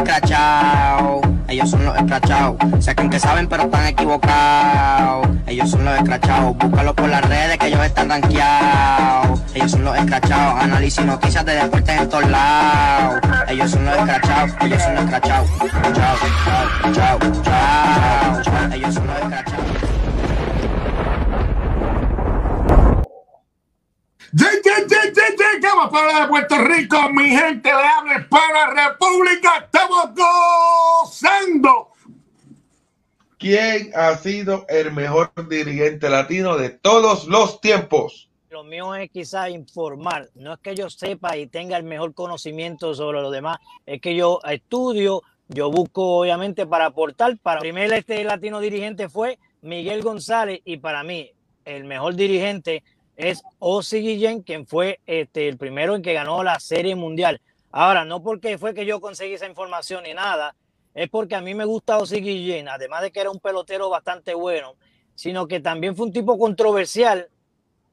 [0.00, 1.20] escrachados.
[1.48, 2.56] Ellos son los escrachados.
[2.80, 5.28] Sé que saben, pero están equivocados.
[5.46, 6.56] Ellos son los escrachados.
[6.58, 9.40] Búscalo por las redes que ellos están rankeados.
[9.54, 10.62] Ellos son los escrachados.
[10.62, 13.20] Análisis noticias de deportes en todos lados.
[13.48, 14.50] Ellos son los escrachados.
[14.60, 15.48] Ellos son los escrachados.
[15.58, 16.16] Chao,
[16.94, 18.72] chao, chao, chao.
[18.72, 19.89] Ellos son los escrachados.
[24.88, 31.88] Llegamos para de Puerto Rico, mi gente de habla para República, estamos gozando.
[33.38, 38.30] ¿Quién ha sido el mejor dirigente latino de todos los tiempos?
[38.48, 42.94] Lo mío es quizá informar, no es que yo sepa y tenga el mejor conocimiento
[42.94, 47.36] sobre lo demás, es que yo estudio, yo busco obviamente para aportar.
[47.38, 51.30] Para el primer este latino dirigente fue Miguel González y para mí
[51.66, 52.82] el mejor dirigente
[53.20, 57.40] es Ozzy Guillén, quien fue este, el primero en que ganó la Serie Mundial.
[57.70, 60.56] Ahora, no porque fue que yo conseguí esa información ni nada,
[60.94, 64.34] es porque a mí me gusta Ozzy Guillén, además de que era un pelotero bastante
[64.34, 64.74] bueno,
[65.14, 67.28] sino que también fue un tipo controversial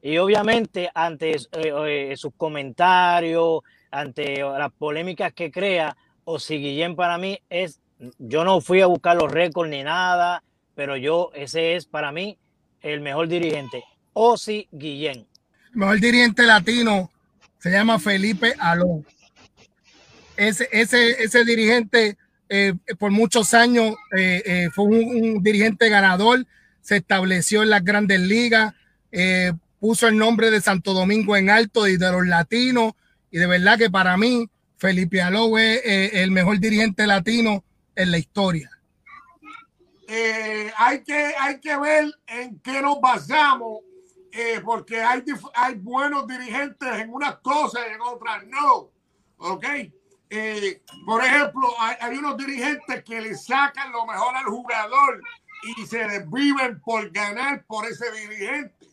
[0.00, 7.18] y obviamente ante eh, eh, sus comentarios, ante las polémicas que crea, Ozzy Guillén para
[7.18, 7.80] mí es,
[8.18, 10.42] yo no fui a buscar los récords ni nada,
[10.74, 12.38] pero yo, ese es para mí
[12.80, 13.84] el mejor dirigente.
[14.20, 15.26] Osi Guillén.
[15.72, 17.08] El mejor dirigente latino
[17.60, 19.04] se llama Felipe Aló.
[20.36, 26.46] Ese, ese, ese dirigente eh, por muchos años eh, eh, fue un, dirigente ganador,
[26.80, 28.74] se estableció en las grandes ligas,
[29.78, 32.94] puso el nombre de Santo Domingo en alto y de los latinos,
[33.30, 37.62] y de verdad que para mí Felipe Aló es el mejor dirigente latino
[37.94, 38.70] en la historia.
[40.76, 43.87] hay, que, hay que ver en qué nos basamos
[44.32, 48.90] eh, porque hay, hay buenos dirigentes en unas cosas y en otras no.
[49.38, 49.64] ¿Ok?
[50.30, 55.22] Eh, por ejemplo, hay, unos dirigentes que le sacan lo mejor al jugador
[55.76, 58.86] y se desviven por ganar por ese dirigente.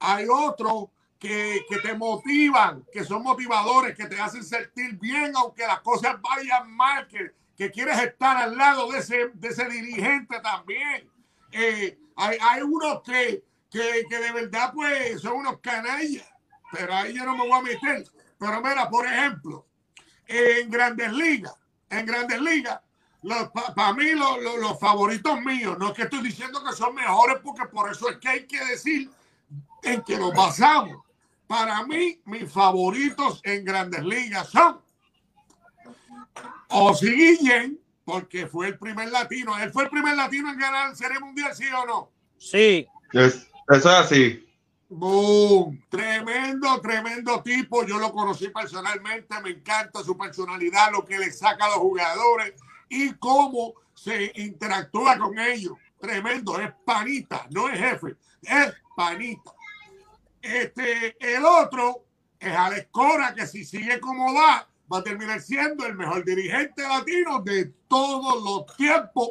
[0.00, 5.66] Hay otros que, que, te motivan, que son motivadores, que te hacen sentir bien, aunque
[5.66, 10.38] las cosas vayan mal, que, que quieres estar al lado de ese, de ese dirigente
[10.40, 11.10] también.
[11.50, 16.28] Eh, hay, hay unos que, que, que de verdad pues son unos canallas,
[16.72, 18.04] pero ahí yo no me voy a meter.
[18.38, 19.66] Pero mira, por ejemplo,
[20.26, 21.54] en grandes ligas,
[21.90, 22.80] en grandes ligas,
[23.74, 27.90] para mí los, favoritos míos, no es que estoy diciendo que son mejores, porque por
[27.90, 29.10] eso es que hay que decir
[29.82, 31.04] en que nos basamos.
[31.46, 34.80] Para mí, mis favoritos en grandes ligas son
[36.68, 39.58] Ozzy Guillén, porque fue el primer latino.
[39.58, 42.10] ¿Él fue el primer latino en ganar el Serie Mundial, sí o no?
[42.36, 42.86] Sí.
[43.68, 44.48] Eso es así.
[44.88, 45.84] Boom.
[45.90, 47.84] Tremendo, tremendo tipo.
[47.84, 49.40] Yo lo conocí personalmente.
[49.42, 52.54] Me encanta su personalidad, lo que le saca a los jugadores
[52.88, 55.74] y cómo se interactúa con ellos.
[56.00, 56.58] Tremendo.
[56.58, 58.16] Es panita, no es jefe.
[58.42, 59.52] Es panita.
[60.40, 62.04] Este, el otro
[62.38, 66.82] es Alex Cora, que si sigue como va, va a terminar siendo el mejor dirigente
[66.82, 69.30] latino de todos los tiempos.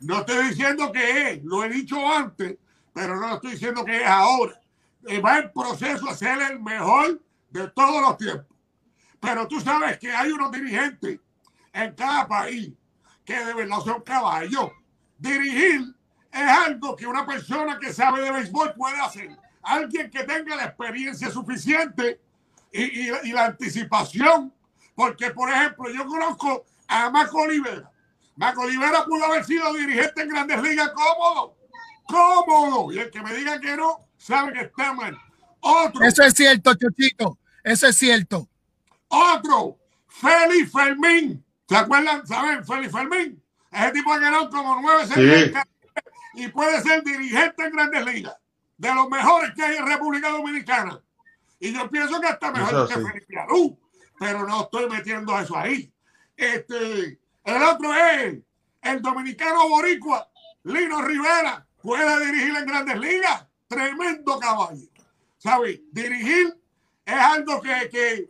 [0.00, 2.58] No estoy diciendo que es, lo he dicho antes,
[2.98, 4.60] pero no estoy diciendo que es ahora.
[5.06, 8.56] Eh, va en proceso a ser el mejor de todos los tiempos.
[9.20, 11.20] Pero tú sabes que hay unos dirigentes
[11.72, 12.72] en cada país
[13.24, 14.72] que de verdad son caballos.
[15.16, 15.94] Dirigir
[16.32, 19.30] es algo que una persona que sabe de béisbol puede hacer.
[19.62, 22.20] Alguien que tenga la experiencia suficiente
[22.72, 24.52] y, la anticipación.
[24.96, 27.88] Porque, por ejemplo, yo conozco a Marco Olivera.
[28.34, 31.57] Marco Olivera pudo haber sido dirigente en grandes ligas cómodo
[32.08, 32.92] cómodo.
[32.92, 35.16] Y el que me diga que no, sabe que está mal.
[35.60, 36.04] Otro.
[36.04, 37.38] Eso es cierto, Chuchito.
[37.62, 38.48] Eso es cierto.
[39.08, 39.78] Otro.
[40.08, 41.44] Félix Fermín.
[41.68, 42.26] ¿Se acuerdan?
[42.26, 42.64] ¿Saben?
[42.64, 43.42] Félix Fermín.
[43.70, 45.52] Ese tipo ha ganado como nueve sí.
[46.34, 48.36] y puede ser dirigente en grandes ligas.
[48.78, 51.00] De los mejores que hay en República Dominicana.
[51.60, 53.76] Y yo pienso que hasta mejor que Felipe
[54.18, 55.92] Pero no estoy metiendo eso ahí.
[56.36, 58.38] Este, el otro es
[58.80, 60.30] el dominicano boricua,
[60.62, 63.46] Lino Rivera puede dirigir en grandes ligas.
[63.66, 64.86] Tremendo caballo.
[65.38, 65.80] ¿Sabes?
[65.92, 66.58] Dirigir
[67.04, 68.28] es algo que, que,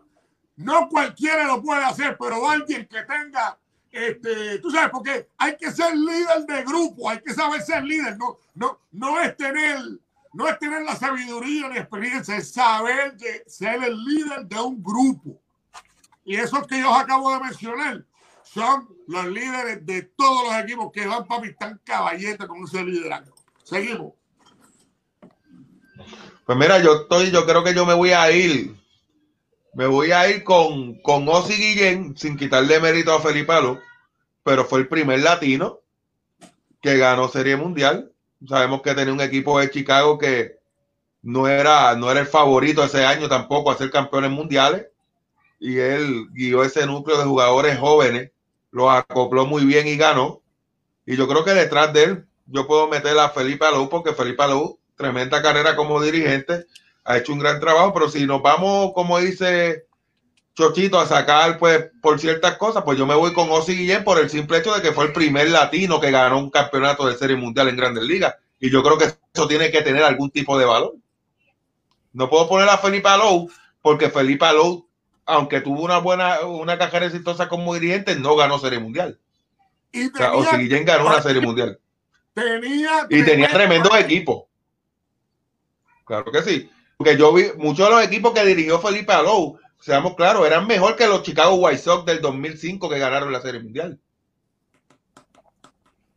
[0.59, 3.59] no cualquiera lo puede hacer, pero alguien que tenga,
[3.91, 8.19] este, tú sabes, porque hay que ser líder de grupo, hay que saber ser líder,
[8.19, 9.79] no, no, no es tener,
[10.33, 14.83] no es tener la sabiduría ni experiencia, es saber que ser el líder de un
[14.83, 15.41] grupo.
[16.25, 18.05] Y esos que yo acabo de mencionar
[18.43, 23.38] son los líderes de todos los equipos que van para están caballete con ese liderazgo.
[23.69, 24.15] Seguimos.
[26.47, 28.75] Pues mira, yo estoy, yo creo que yo me voy a ir.
[29.75, 33.79] Me voy a ir con, con Ozzy Guillén, sin quitarle mérito a Felipe Alo.
[34.43, 35.81] pero fue el primer latino
[36.81, 38.11] que ganó Serie Mundial.
[38.49, 40.57] Sabemos que tenía un equipo de Chicago que
[41.21, 44.87] no era, no era el favorito ese año tampoco a ser campeones mundiales.
[45.61, 48.31] Y él guió ese núcleo de jugadores jóvenes,
[48.71, 50.41] lo acopló muy bien y ganó.
[51.05, 54.43] Y yo creo que detrás de él, yo puedo meter a Felipe Alou, porque Felipe
[54.43, 56.67] Alou, tremenda carrera como dirigente,
[57.05, 57.93] ha hecho un gran trabajo.
[57.93, 59.87] Pero si nos vamos, como dice
[60.55, 64.19] Chochito, a sacar, pues, por ciertas cosas, pues yo me voy con Osi Guillén por
[64.19, 67.37] el simple hecho de que fue el primer latino que ganó un campeonato de serie
[67.37, 68.35] mundial en Grandes Ligas.
[68.59, 70.97] Y yo creo que eso tiene que tener algún tipo de valor.
[72.13, 73.49] No puedo poner a Felipe Alou,
[73.83, 74.89] porque Felipe Alou,
[75.27, 79.21] aunque tuvo una buena, una carrera exitosa como dirigente, no ganó serie mundial.
[79.93, 81.79] Y O sea, Osi Guillén ganó una serie mundial.
[82.39, 84.45] Tenía Y tenía tremendo- tremendos equipos.
[86.05, 86.71] Claro que sí.
[86.97, 90.97] Porque yo vi muchos de los equipos que dirigió Felipe Alou, seamos claros, eran mejor
[90.97, 94.01] que los Chicago White Sox del 2005 que ganaron la Serie Mundial.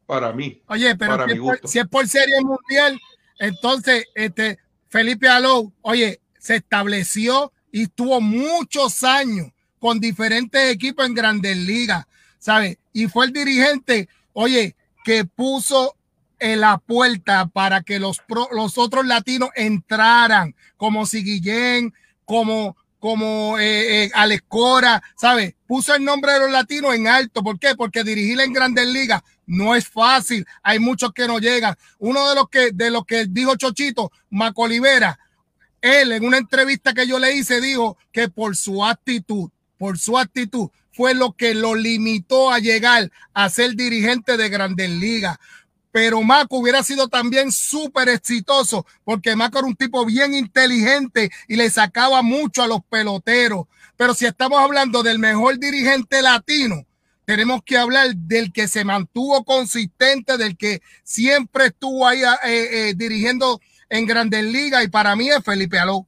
[0.06, 0.62] Para mí.
[0.68, 1.68] Oye, pero Para si mi es, por, gusto.
[1.68, 3.00] si es por serie mundial,
[3.40, 4.60] entonces este
[4.90, 9.48] Felipe Alou, oye, se estableció y tuvo muchos años
[9.80, 12.06] con diferentes equipos en grandes ligas,
[12.40, 12.78] ¿sabes?
[12.92, 14.76] Y fue el dirigente, oye,
[15.06, 15.96] que puso
[16.42, 21.94] en la puerta para que los, pro- los otros latinos entraran, como Siguillén,
[22.26, 25.54] como, como eh, eh, Alex Cora, ¿sabes?
[25.68, 27.44] Puso el nombre de los latinos en alto.
[27.44, 27.76] ¿Por qué?
[27.76, 30.46] Porque dirigir en grandes ligas no es fácil.
[30.64, 31.76] Hay muchos que no llegan.
[32.00, 35.20] Uno de los que, de los que dijo Chochito, Maco Olivera,
[35.82, 40.18] él en una entrevista que yo le hice dijo que por su actitud, por su
[40.18, 45.38] actitud, fue lo que lo limitó a llegar a ser dirigente de grandes ligas.
[45.92, 51.56] Pero Maco hubiera sido también súper exitoso porque Maco era un tipo bien inteligente y
[51.56, 53.66] le sacaba mucho a los peloteros.
[53.98, 56.86] Pero si estamos hablando del mejor dirigente latino,
[57.26, 62.94] tenemos que hablar del que se mantuvo consistente, del que siempre estuvo ahí eh, eh,
[62.96, 66.08] dirigiendo en grandes ligas y para mí es Felipe Alou.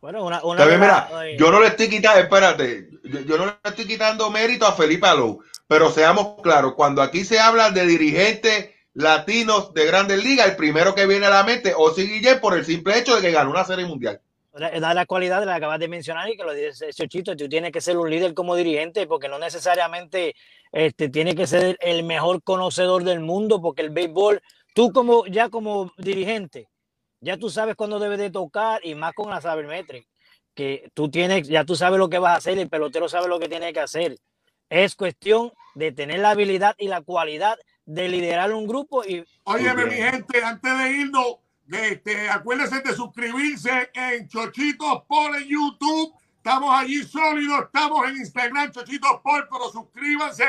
[0.00, 1.08] Bueno, una, una de mira,
[1.38, 5.06] yo no le estoy quitando, espérate, yo, yo no le estoy quitando mérito a Felipe
[5.06, 5.42] Alou,
[5.74, 10.94] pero seamos claros, cuando aquí se habla de dirigentes latinos de grandes ligas, el primero
[10.94, 13.64] que viene a la mente, Osi Guillén, por el simple hecho de que ganó una
[13.64, 14.20] serie mundial.
[14.52, 17.80] De las cualidades la acabas de mencionar y que lo dice Chochito, tú tienes que
[17.80, 20.36] ser un líder como dirigente porque no necesariamente
[20.70, 24.42] este, tiene que ser el mejor conocedor del mundo porque el béisbol,
[24.76, 26.68] tú como ya como dirigente,
[27.20, 30.04] ya tú sabes cuándo debes de tocar y más con la sabermetría,
[30.54, 33.40] que tú tienes, ya tú sabes lo que vas a hacer, el pelotero sabe lo
[33.40, 34.16] que tiene que hacer.
[34.68, 39.86] Es cuestión de tener la habilidad y la cualidad de liderar un grupo y Óyeme,
[39.86, 46.14] mi gente, antes de irnos, de este, acuérdense de suscribirse en Chochitos por en YouTube.
[46.36, 50.44] Estamos allí sólidos, estamos en Instagram, Chochitos por, pero suscríbanse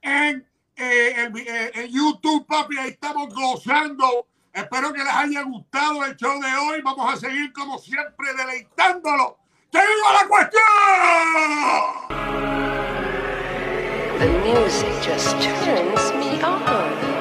[0.00, 0.46] en,
[0.76, 2.78] eh, en, eh, en YouTube, papi.
[2.78, 4.28] Ahí estamos gozando.
[4.52, 6.80] Espero que les haya gustado el show de hoy.
[6.82, 9.38] Vamos a seguir, como siempre, deleitándolo.
[9.70, 10.62] ¡Te digo la cuestión!
[14.18, 17.13] The music just turns me on.